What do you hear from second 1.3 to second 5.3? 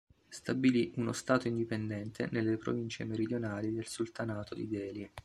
indipendente nelle provincie meridionali del Sultanato di Delhi.